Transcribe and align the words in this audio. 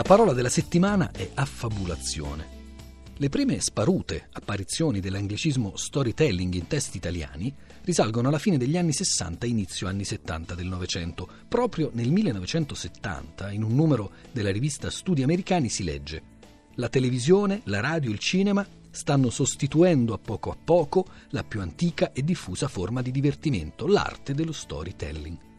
La 0.00 0.08
parola 0.08 0.32
della 0.32 0.48
settimana 0.48 1.10
è 1.10 1.28
affabulazione. 1.34 2.48
Le 3.18 3.28
prime 3.28 3.60
sparute 3.60 4.28
apparizioni 4.32 4.98
dell'anglicismo 4.98 5.76
storytelling 5.76 6.54
in 6.54 6.66
testi 6.66 6.96
italiani 6.96 7.54
risalgono 7.82 8.28
alla 8.28 8.38
fine 8.38 8.56
degli 8.56 8.78
anni 8.78 8.94
60 8.94 9.44
e 9.44 9.50
inizio 9.50 9.88
anni 9.88 10.04
70 10.04 10.54
del 10.54 10.68
Novecento. 10.68 11.28
Proprio 11.46 11.90
nel 11.92 12.10
1970, 12.10 13.50
in 13.50 13.62
un 13.62 13.74
numero 13.74 14.12
della 14.32 14.50
rivista 14.50 14.88
Studi 14.88 15.22
Americani, 15.22 15.68
si 15.68 15.84
legge 15.84 16.22
La 16.76 16.88
televisione, 16.88 17.60
la 17.64 17.80
radio, 17.80 18.10
il 18.10 18.18
cinema 18.18 18.66
stanno 18.90 19.28
sostituendo 19.28 20.14
a 20.14 20.18
poco 20.18 20.50
a 20.50 20.56
poco 20.56 21.04
la 21.32 21.44
più 21.44 21.60
antica 21.60 22.12
e 22.12 22.22
diffusa 22.22 22.68
forma 22.68 23.02
di 23.02 23.10
divertimento, 23.10 23.86
l'arte 23.86 24.32
dello 24.32 24.52
storytelling. 24.52 25.49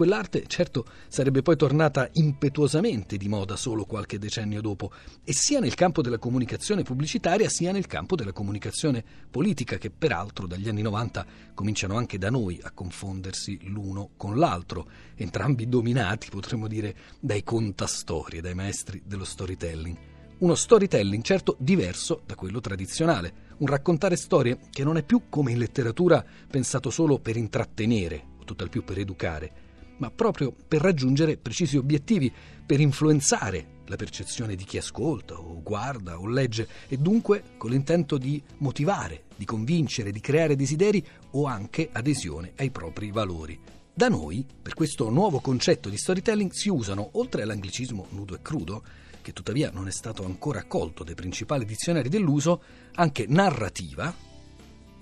Quell'arte, 0.00 0.44
certo, 0.46 0.86
sarebbe 1.08 1.42
poi 1.42 1.56
tornata 1.56 2.08
impetuosamente 2.14 3.18
di 3.18 3.28
moda 3.28 3.54
solo 3.54 3.84
qualche 3.84 4.18
decennio 4.18 4.62
dopo, 4.62 4.90
e 5.22 5.34
sia 5.34 5.60
nel 5.60 5.74
campo 5.74 6.00
della 6.00 6.16
comunicazione 6.16 6.84
pubblicitaria 6.84 7.50
sia 7.50 7.70
nel 7.70 7.86
campo 7.86 8.16
della 8.16 8.32
comunicazione 8.32 9.04
politica, 9.30 9.76
che 9.76 9.90
peraltro 9.90 10.46
dagli 10.46 10.70
anni 10.70 10.80
90 10.80 11.26
cominciano 11.52 11.98
anche 11.98 12.16
da 12.16 12.30
noi 12.30 12.58
a 12.62 12.70
confondersi 12.70 13.58
l'uno 13.64 14.12
con 14.16 14.38
l'altro, 14.38 14.88
entrambi 15.16 15.68
dominati, 15.68 16.30
potremmo 16.30 16.66
dire, 16.66 16.96
dai 17.20 17.44
contastorie, 17.44 18.40
dai 18.40 18.54
maestri 18.54 19.02
dello 19.04 19.26
storytelling. 19.26 19.96
Uno 20.38 20.54
storytelling 20.54 21.22
certo 21.22 21.56
diverso 21.58 22.22
da 22.24 22.36
quello 22.36 22.60
tradizionale, 22.60 23.48
un 23.58 23.66
raccontare 23.66 24.16
storie 24.16 24.60
che 24.70 24.82
non 24.82 24.96
è 24.96 25.02
più 25.02 25.24
come 25.28 25.52
in 25.52 25.58
letteratura 25.58 26.24
pensato 26.50 26.88
solo 26.88 27.18
per 27.18 27.36
intrattenere 27.36 28.28
o 28.38 28.44
tutt'al 28.44 28.70
più 28.70 28.82
per 28.82 28.98
educare, 28.98 29.68
ma 30.00 30.10
proprio 30.10 30.52
per 30.52 30.80
raggiungere 30.80 31.36
precisi 31.36 31.76
obiettivi, 31.76 32.32
per 32.66 32.80
influenzare 32.80 33.78
la 33.86 33.96
percezione 33.96 34.54
di 34.54 34.64
chi 34.64 34.78
ascolta 34.78 35.34
o 35.34 35.60
guarda 35.62 36.18
o 36.18 36.26
legge 36.26 36.68
e 36.88 36.96
dunque 36.96 37.42
con 37.56 37.70
l'intento 37.70 38.16
di 38.18 38.42
motivare, 38.58 39.24
di 39.36 39.44
convincere, 39.44 40.12
di 40.12 40.20
creare 40.20 40.56
desideri 40.56 41.04
o 41.32 41.46
anche 41.46 41.88
adesione 41.92 42.52
ai 42.56 42.70
propri 42.70 43.10
valori. 43.10 43.58
Da 43.92 44.08
noi, 44.08 44.46
per 44.62 44.74
questo 44.74 45.10
nuovo 45.10 45.40
concetto 45.40 45.88
di 45.88 45.96
storytelling, 45.96 46.52
si 46.52 46.70
usano, 46.70 47.10
oltre 47.14 47.42
all'anglicismo 47.42 48.06
nudo 48.10 48.34
e 48.34 48.40
crudo, 48.40 48.82
che 49.20 49.32
tuttavia 49.32 49.70
non 49.70 49.88
è 49.88 49.90
stato 49.90 50.24
ancora 50.24 50.60
accolto 50.60 51.04
dai 51.04 51.14
principali 51.14 51.66
dizionari 51.66 52.08
dell'uso, 52.08 52.62
anche 52.94 53.26
narrativa, 53.28 54.14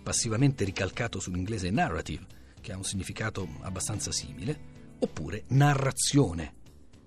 passivamente 0.02 0.64
ricalcato 0.64 1.20
sull'inglese 1.20 1.70
narrative, 1.70 2.26
che 2.60 2.72
ha 2.72 2.76
un 2.76 2.84
significato 2.84 3.46
abbastanza 3.60 4.10
simile, 4.10 4.77
oppure 4.98 5.44
narrazione, 5.48 6.54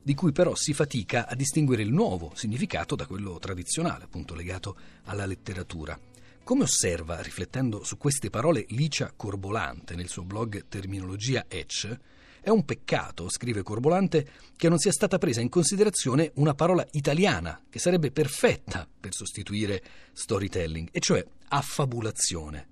di 0.01 0.13
cui 0.13 0.31
però 0.31 0.55
si 0.55 0.73
fatica 0.73 1.27
a 1.27 1.35
distinguere 1.35 1.83
il 1.83 1.91
nuovo 1.91 2.31
significato 2.35 2.95
da 2.95 3.05
quello 3.05 3.37
tradizionale, 3.39 4.05
appunto 4.05 4.33
legato 4.33 4.75
alla 5.03 5.25
letteratura. 5.25 5.99
Come 6.43 6.63
osserva, 6.63 7.21
riflettendo 7.21 7.83
su 7.83 7.97
queste 7.97 8.29
parole, 8.29 8.65
Licia 8.69 9.13
Corbolante 9.15 9.95
nel 9.95 10.09
suo 10.09 10.23
blog 10.23 10.65
Terminologia 10.67 11.45
Etch, 11.47 11.97
è 12.41 12.49
un 12.49 12.65
peccato, 12.65 13.29
scrive 13.29 13.61
Corbolante, 13.61 14.27
che 14.55 14.67
non 14.67 14.79
sia 14.79 14.91
stata 14.91 15.19
presa 15.19 15.41
in 15.41 15.49
considerazione 15.49 16.31
una 16.35 16.55
parola 16.55 16.85
italiana 16.93 17.61
che 17.69 17.77
sarebbe 17.77 18.11
perfetta 18.11 18.87
per 18.99 19.13
sostituire 19.13 19.83
storytelling, 20.13 20.89
e 20.91 20.99
cioè 20.99 21.23
affabulazione 21.49 22.70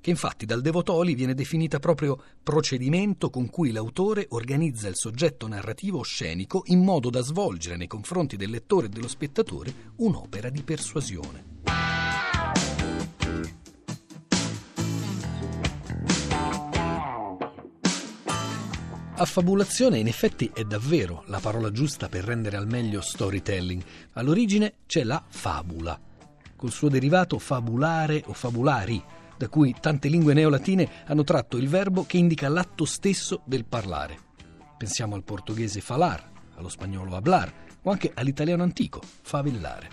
che 0.00 0.10
infatti 0.10 0.46
dal 0.46 0.62
Devotoli 0.62 1.14
viene 1.14 1.34
definita 1.34 1.78
proprio 1.78 2.20
procedimento 2.42 3.30
con 3.30 3.50
cui 3.50 3.70
l'autore 3.70 4.26
organizza 4.30 4.88
il 4.88 4.96
soggetto 4.96 5.46
narrativo 5.46 6.02
scenico 6.02 6.62
in 6.66 6.82
modo 6.82 7.10
da 7.10 7.20
svolgere 7.20 7.76
nei 7.76 7.86
confronti 7.86 8.36
del 8.36 8.50
lettore 8.50 8.86
e 8.86 8.88
dello 8.88 9.08
spettatore 9.08 9.72
un'opera 9.96 10.48
di 10.48 10.62
persuasione. 10.62 11.58
Affabulazione 19.20 19.98
in 19.98 20.06
effetti 20.06 20.50
è 20.54 20.64
davvero 20.64 21.24
la 21.26 21.40
parola 21.40 21.70
giusta 21.70 22.08
per 22.08 22.24
rendere 22.24 22.56
al 22.56 22.66
meglio 22.66 23.02
storytelling. 23.02 23.82
All'origine 24.12 24.76
c'è 24.86 25.04
la 25.04 25.22
fabula, 25.28 26.00
col 26.56 26.70
suo 26.70 26.88
derivato 26.88 27.38
fabulare 27.38 28.22
o 28.28 28.32
fabulari, 28.32 29.04
da 29.40 29.48
cui 29.48 29.74
tante 29.80 30.08
lingue 30.08 30.34
neolatine 30.34 30.86
hanno 31.06 31.24
tratto 31.24 31.56
il 31.56 31.66
verbo 31.66 32.04
che 32.04 32.18
indica 32.18 32.50
l'atto 32.50 32.84
stesso 32.84 33.40
del 33.46 33.64
parlare. 33.64 34.18
Pensiamo 34.76 35.14
al 35.14 35.24
portoghese 35.24 35.80
falar, 35.80 36.30
allo 36.56 36.68
spagnolo 36.68 37.16
hablar 37.16 37.50
o 37.80 37.90
anche 37.90 38.12
all'italiano 38.12 38.62
antico, 38.62 39.00
favellare. 39.22 39.88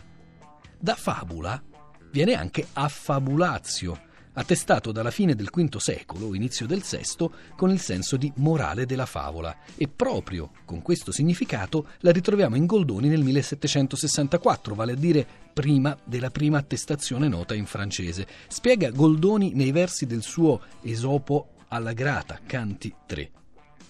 Da 0.78 0.96
fabula 0.96 1.64
viene 2.12 2.34
anche 2.34 2.68
affabulazio, 2.74 4.07
attestato 4.38 4.92
dalla 4.92 5.12
fine 5.12 5.36
del 5.36 5.50
V 5.52 5.78
secolo, 5.78 6.36
inizio 6.36 6.68
del 6.68 6.84
VI, 6.88 7.30
con 7.56 7.72
il 7.72 7.80
senso 7.80 8.18
di 8.18 8.32
morale 8.36 8.86
della 8.86 9.08
favola 9.08 9.56
e 9.76 9.88
proprio 9.88 10.52
con 10.64 10.82
questo 10.82 11.12
significato 11.12 11.88
la 12.00 12.12
ritroviamo 12.12 12.56
in 12.56 12.66
Goldoni 12.66 13.08
nel 13.08 13.24
1764, 13.24 14.76
vale 14.76 14.92
a 14.92 14.96
dire 14.96 15.26
prima 15.54 15.98
della 16.04 16.30
prima 16.30 16.60
attestazione 16.60 17.28
nota 17.28 17.56
in 17.56 17.66
francese. 17.66 18.28
Spiega 18.48 18.92
Goldoni 18.92 19.54
nei 19.54 19.72
versi 19.72 20.06
del 20.06 20.22
suo 20.22 20.62
Esopo 20.84 21.54
alla 21.70 21.94
grata, 21.94 22.40
canti 22.46 22.94
3. 23.06 23.32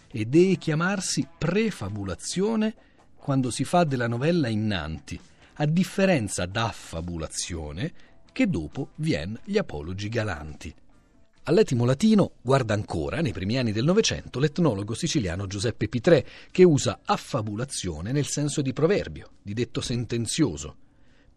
E 0.10 0.26
deve 0.26 0.56
chiamarsi 0.56 1.28
prefabulazione 1.38 2.74
quando 3.18 3.52
si 3.52 3.66
fa 3.66 3.84
della 3.84 4.08
novella 4.08 4.48
innanti, 4.48 5.20
a 5.56 5.66
differenza 5.66 6.46
d'affabulazione 6.46 7.92
che 8.38 8.48
dopo 8.48 8.90
vien 8.98 9.36
gli 9.46 9.58
apologi 9.58 10.10
galanti. 10.10 10.72
All'etimo 11.46 11.86
latino 11.86 12.34
guarda 12.40 12.76
ancora, 12.76 13.20
nei 13.20 13.32
primi 13.32 13.58
anni 13.58 13.72
del 13.72 13.84
Novecento, 13.84 14.38
l'etnologo 14.38 14.94
siciliano 14.94 15.48
Giuseppe 15.48 15.88
Pitrè, 15.88 16.24
che 16.52 16.64
usa 16.64 17.00
affabulazione 17.04 18.12
nel 18.12 18.28
senso 18.28 18.62
di 18.62 18.74
proverbio, 18.74 19.32
di 19.42 19.56
detto 19.56 19.82
sentenzioso. 19.82 20.76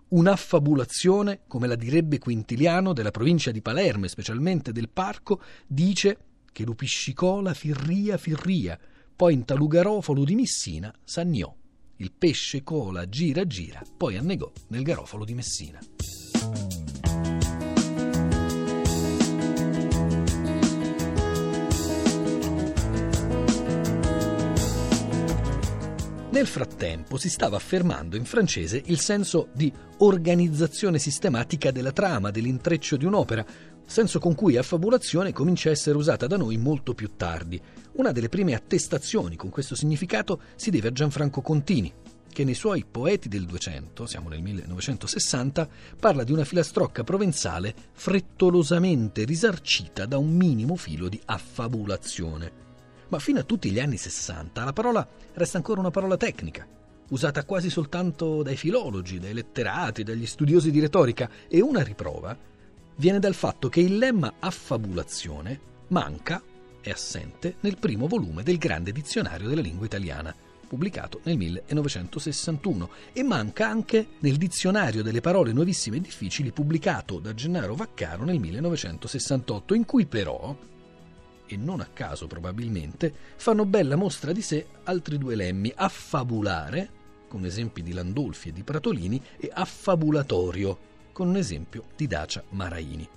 Un'affabulazione, 0.09 1.41
come 1.47 1.67
la 1.67 1.75
direbbe 1.75 2.19
Quintiliano 2.19 2.93
della 2.93 3.11
provincia 3.11 3.51
di 3.51 3.63
Palermo 3.63 4.05
e 4.05 4.09
specialmente 4.09 4.71
del 4.71 4.91
Parco, 4.91 5.41
dice 5.67 6.19
che 6.53 6.65
lupiscicola 6.65 7.55
firria 7.55 8.19
firria, 8.19 8.79
poi 9.17 9.33
in 9.33 9.47
talugarofalo 9.47 10.23
di 10.23 10.35
Messina 10.35 10.95
s'annò. 11.03 11.57
Il 11.97 12.13
pesce 12.13 12.63
cola 12.63 13.09
gira 13.09 13.47
gira, 13.47 13.83
poi 13.97 14.19
annegò 14.19 14.53
nel 14.69 14.83
garofalo 14.83 15.25
di 15.25 15.33
Messina. 15.33 15.79
Nel 26.31 26.47
frattempo 26.47 27.17
si 27.17 27.29
stava 27.29 27.57
affermando 27.57 28.15
in 28.15 28.25
francese 28.25 28.81
il 28.87 29.01
senso 29.01 29.49
di 29.53 29.73
organizzazione 29.99 31.01
sistematica 31.01 31.73
della 31.73 31.91
trama, 31.91 32.31
dell'intreccio 32.31 32.97
di 32.97 33.05
un'opera, 33.05 33.45
senso 33.85 34.21
con 34.21 34.37
cui 34.37 34.57
affabulazione 34.57 35.33
comincia 35.33 35.71
a 35.71 35.73
essere 35.73 35.97
usata 35.97 36.29
da 36.29 36.37
noi 36.37 36.57
molto 36.57 36.95
più 36.95 37.17
tardi. 37.17 37.61
Una 37.95 38.13
delle 38.13 38.29
prime 38.29 38.55
attestazioni 38.55 39.35
con 39.35 39.51
questo 39.51 39.75
significato 39.75 40.43
si 40.55 40.71
deve 40.71 40.89
a 40.89 40.93
Gianfranco 40.93 41.41
Contini, 41.41 41.93
che 42.33 42.45
nei 42.45 42.55
suoi 42.55 42.87
Poeti 42.89 43.29
del 43.29 43.45
Duecento, 43.45 44.07
siamo 44.07 44.29
nel 44.29 44.41
1960, 44.41 45.69
parla 45.99 46.23
di 46.23 46.31
una 46.31 46.45
filastrocca 46.45 47.03
provenzale 47.03 47.75
frettolosamente 47.91 49.25
risarcita 49.25 50.07
da 50.07 50.17
un 50.17 50.31
minimo 50.31 50.77
filo 50.77 51.09
di 51.09 51.21
affabulazione 51.25 52.70
ma 53.11 53.19
fino 53.19 53.41
a 53.41 53.45
tutti 53.45 53.71
gli 53.71 53.81
anni 53.81 53.97
60 53.97 54.65
la 54.65 54.73
parola 54.73 55.07
resta 55.35 55.57
ancora 55.59 55.81
una 55.81 55.91
parola 55.91 56.17
tecnica, 56.17 56.67
usata 57.09 57.45
quasi 57.45 57.69
soltanto 57.69 58.43
dai 58.43 58.57
filologi, 58.57 59.19
dai 59.19 59.35
letterati, 59.35 60.03
dagli 60.03 60.27
studiosi 60.27 60.71
di 60.71 60.81
retorica, 60.81 61.29
e 61.49 61.61
una 61.61 61.83
riprova 61.83 62.37
viene 62.97 63.19
dal 63.19 63.35
fatto 63.35 63.69
che 63.69 63.81
il 63.81 63.99
lemma 63.99 64.35
affabulazione 64.39 65.69
manca, 65.89 66.43
è 66.81 66.91
assente, 66.91 67.57
nel 67.61 67.79
primo 67.79 68.07
volume 68.07 68.43
del 68.43 68.59
Grande 68.59 68.93
Dizionario 68.93 69.49
della 69.49 69.61
Lingua 69.61 69.87
Italiana, 69.87 70.35
pubblicato 70.69 71.21
nel 71.25 71.37
1961, 71.37 72.91
e 73.13 73.23
manca 73.25 73.67
anche 73.67 74.07
nel 74.21 74.37
Dizionario 74.37 75.03
delle 75.03 75.21
parole 75.21 75.53
nuovissime 75.53 75.97
e 75.97 76.01
difficili 76.01 76.53
pubblicato 76.53 77.19
da 77.19 77.35
Gennaro 77.35 77.75
Vaccaro 77.75 78.25
nel 78.25 78.39
1968, 78.39 79.75
in 79.75 79.85
cui 79.85 80.07
però 80.07 80.55
e 81.55 81.57
non 81.57 81.81
a 81.81 81.89
caso 81.93 82.27
probabilmente, 82.27 83.13
fanno 83.37 83.65
bella 83.65 83.97
mostra 83.97 84.33
di 84.33 84.43
sé 84.43 84.67
altri 84.85 85.19
due 85.19 85.35
lemmi, 85.35 85.73
affabulare, 85.75 86.99
con 87.29 87.45
esempi 87.45 87.83
di 87.83 87.93
Landolfi 87.93 88.49
e 88.49 88.53
di 88.53 88.63
Pratolini, 88.63 89.21
e 89.37 89.51
affabulatorio, 89.53 90.79
con 91.13 91.29
un 91.29 91.37
esempio 91.37 91.85
di 91.97 92.07
Dacia 92.07 92.43
Maraini. 92.51 93.09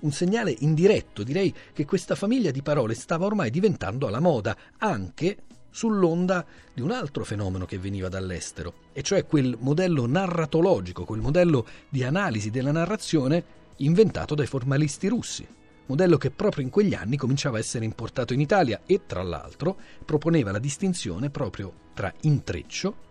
Un 0.00 0.12
segnale 0.12 0.54
indiretto, 0.60 1.22
direi, 1.22 1.54
che 1.72 1.84
questa 1.84 2.14
famiglia 2.14 2.50
di 2.50 2.62
parole 2.62 2.94
stava 2.94 3.26
ormai 3.26 3.50
diventando 3.50 4.06
alla 4.06 4.20
moda, 4.20 4.56
anche 4.78 5.36
sull'onda 5.70 6.44
di 6.72 6.82
un 6.82 6.90
altro 6.90 7.24
fenomeno 7.24 7.64
che 7.64 7.78
veniva 7.78 8.08
dall'estero, 8.08 8.74
e 8.92 9.02
cioè 9.02 9.24
quel 9.26 9.56
modello 9.60 10.06
narratologico, 10.06 11.04
quel 11.04 11.20
modello 11.20 11.66
di 11.88 12.02
analisi 12.02 12.50
della 12.50 12.72
narrazione 12.72 13.58
inventato 13.76 14.34
dai 14.34 14.46
formalisti 14.46 15.08
russi, 15.08 15.46
modello 15.90 16.16
che 16.18 16.30
proprio 16.30 16.62
in 16.62 16.70
quegli 16.70 16.94
anni 16.94 17.16
cominciava 17.16 17.56
a 17.56 17.60
essere 17.60 17.84
importato 17.84 18.32
in 18.32 18.40
Italia 18.40 18.82
e, 18.86 19.06
tra 19.06 19.22
l'altro, 19.22 19.76
proponeva 20.04 20.52
la 20.52 20.60
distinzione 20.60 21.30
proprio 21.30 21.72
tra 21.94 22.12
intreccio, 22.22 23.08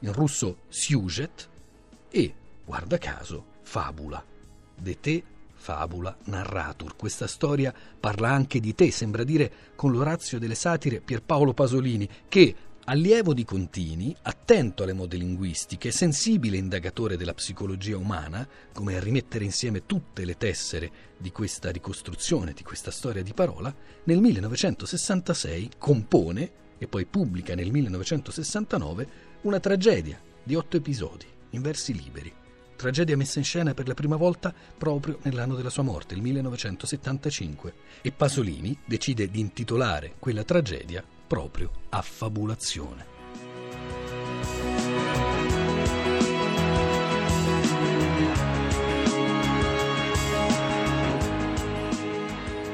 in 0.00 0.12
russo 0.12 0.60
siujet, 0.68 1.48
e, 2.10 2.34
guarda 2.64 2.96
caso, 2.98 3.44
fabula. 3.62 4.24
De 4.74 4.98
te 4.98 5.22
fabula 5.54 6.16
narratur. 6.24 6.96
Questa 6.96 7.26
storia 7.26 7.72
parla 8.00 8.30
anche 8.30 8.58
di 8.58 8.74
te, 8.74 8.90
sembra 8.90 9.22
dire 9.22 9.52
con 9.76 9.92
l'Orazio 9.92 10.38
delle 10.38 10.54
satire 10.54 11.00
Pierpaolo 11.00 11.52
Pasolini, 11.52 12.08
che, 12.28 12.54
allievo 12.84 13.32
di 13.32 13.44
Contini, 13.44 14.14
attento 14.22 14.82
alle 14.82 14.92
mode 14.92 15.16
linguistiche, 15.16 15.90
sensibile 15.90 16.56
indagatore 16.56 17.16
della 17.16 17.34
psicologia 17.34 17.96
umana, 17.96 18.46
come 18.72 18.96
a 18.96 19.00
rimettere 19.00 19.44
insieme 19.44 19.86
tutte 19.86 20.24
le 20.24 20.36
tessere 20.36 20.90
di 21.16 21.30
questa 21.30 21.70
ricostruzione, 21.70 22.52
di 22.52 22.62
questa 22.62 22.90
storia 22.90 23.22
di 23.22 23.34
parola, 23.34 23.74
nel 24.04 24.18
1966 24.18 25.70
compone 25.78 26.50
e 26.78 26.88
poi 26.88 27.06
pubblica 27.06 27.54
nel 27.54 27.70
1969 27.70 29.08
una 29.42 29.60
tragedia 29.60 30.20
di 30.42 30.56
otto 30.56 30.76
episodi 30.76 31.26
in 31.50 31.62
versi 31.62 31.94
liberi. 31.94 32.32
Tragedia 32.74 33.16
messa 33.16 33.38
in 33.38 33.44
scena 33.44 33.74
per 33.74 33.86
la 33.86 33.94
prima 33.94 34.16
volta 34.16 34.52
proprio 34.76 35.18
nell'anno 35.22 35.54
della 35.54 35.70
sua 35.70 35.84
morte, 35.84 36.14
il 36.14 36.22
1975, 36.22 37.74
e 38.02 38.10
Pasolini 38.10 38.76
decide 38.84 39.30
di 39.30 39.38
intitolare 39.38 40.14
quella 40.18 40.42
tragedia 40.42 41.04
proprio 41.32 41.70
Affabulazione. 41.88 43.06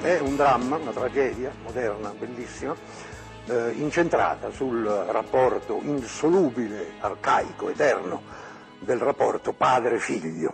È 0.01 0.19
un 0.19 0.35
dramma, 0.35 0.75
una 0.75 0.91
tragedia 0.91 1.53
moderna, 1.63 2.13
bellissima, 2.19 2.75
eh, 3.47 3.71
incentrata 3.77 4.51
sul 4.51 4.85
rapporto 4.85 5.79
insolubile, 5.85 6.95
arcaico, 6.99 7.69
eterno 7.69 8.23
del 8.81 8.99
rapporto 8.99 9.53
padre-figlio. 9.53 10.53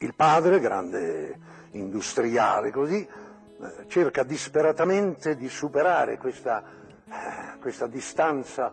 Il 0.00 0.14
padre, 0.14 0.60
grande 0.60 1.38
industriale 1.70 2.70
così, 2.70 2.98
eh, 2.98 3.86
cerca 3.88 4.22
disperatamente 4.22 5.34
di 5.34 5.48
superare 5.48 6.18
questa, 6.18 6.84
questa 7.60 7.86
distanza 7.86 8.72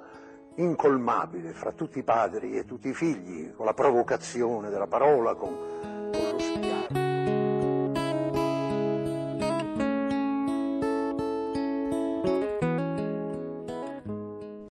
incolmabile 0.55 1.53
fra 1.53 1.71
tutti 1.71 1.99
i 1.99 2.03
padri 2.03 2.57
e 2.57 2.65
tutti 2.65 2.89
i 2.89 2.93
figli, 2.93 3.53
con 3.55 3.65
la 3.65 3.73
provocazione 3.73 4.69
della 4.69 4.87
parola, 4.87 5.33
con, 5.35 5.55